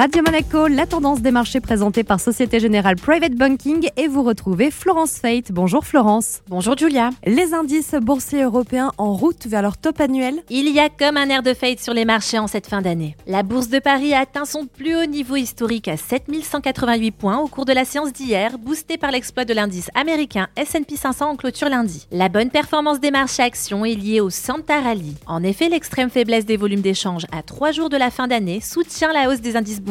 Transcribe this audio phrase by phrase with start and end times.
[0.00, 4.70] Radio Monaco, la tendance des marchés présentée par Société Générale Private Banking et vous retrouvez
[4.70, 5.52] Florence Fate.
[5.52, 6.40] Bonjour Florence.
[6.48, 7.10] Bonjour Julia.
[7.26, 11.28] Les indices boursiers européens en route vers leur top annuel Il y a comme un
[11.28, 13.14] air de fête sur les marchés en cette fin d'année.
[13.26, 17.46] La bourse de Paris a atteint son plus haut niveau historique à 7188 points au
[17.46, 21.68] cours de la séance d'hier, boostée par l'exploit de l'indice américain S&P 500 en clôture
[21.68, 22.06] lundi.
[22.10, 25.16] La bonne performance des marchés actions est liée au Santa Rally.
[25.26, 29.12] En effet, l'extrême faiblesse des volumes d'échange à trois jours de la fin d'année soutient
[29.12, 29.89] la hausse des indices boursiers.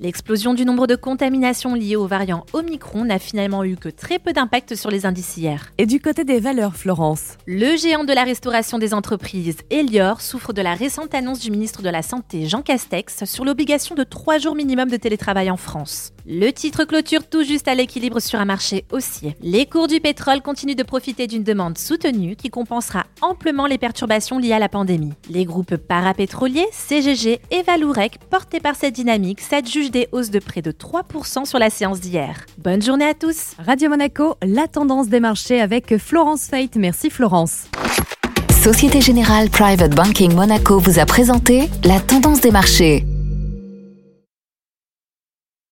[0.00, 4.32] L'explosion du nombre de contaminations liées au variant Omicron n'a finalement eu que très peu
[4.32, 5.72] d'impact sur les indices hier.
[5.78, 7.36] Et du côté des valeurs, Florence?
[7.46, 11.82] Le géant de la restauration des entreprises, Elior, souffre de la récente annonce du ministre
[11.82, 16.12] de la Santé, Jean Castex, sur l'obligation de trois jours minimum de télétravail en France.
[16.32, 19.34] Le titre clôture tout juste à l'équilibre sur un marché haussier.
[19.42, 24.38] Les cours du pétrole continuent de profiter d'une demande soutenue qui compensera amplement les perturbations
[24.38, 25.12] liées à la pandémie.
[25.28, 30.62] Les groupes parapétroliers, CGG et Valourec, portés par cette dynamique, s'adjugent des hausses de près
[30.62, 32.46] de 3% sur la séance d'hier.
[32.58, 36.76] Bonne journée à tous Radio Monaco, la tendance des marchés avec Florence Fate.
[36.76, 37.64] Merci Florence.
[38.62, 43.04] Société Générale Private Banking Monaco vous a présenté la tendance des marchés.